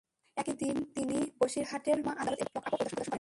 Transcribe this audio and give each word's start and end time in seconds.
একই 0.37 0.53
দিন 0.61 0.75
তিনি 0.95 1.17
বসিরহাটের 1.39 1.97
মহকুমা 1.97 2.21
আদালত 2.21 2.37
এবং 2.39 2.51
কোর্ট 2.53 2.65
লকআপও 2.65 2.77
পরিদর্শন 2.79 2.97
করেন। 2.97 3.09